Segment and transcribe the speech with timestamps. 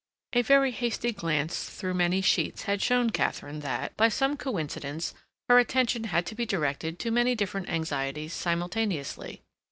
[0.33, 5.13] A very hasty glance through many sheets had shown Katharine that, by some coincidence,
[5.47, 9.43] her attention had to be directed to many different anxieties simultaneously.